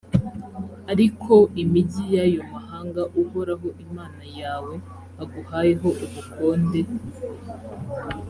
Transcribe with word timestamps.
ariko 0.91 1.33
imigi 1.63 2.03
y’ayo 2.13 2.41
mahanga 2.53 3.01
uhoraho 3.21 3.67
imana 3.85 4.21
yawe 4.39 4.73
aguhayeho 5.21 5.89
ubukonde, 6.05 6.81